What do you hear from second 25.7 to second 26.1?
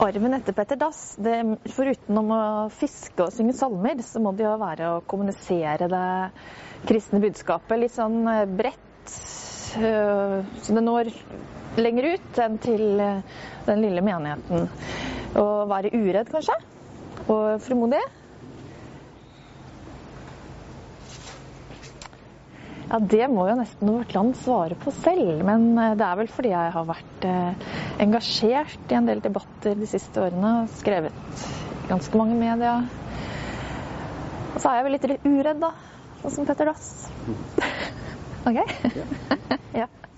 eh, det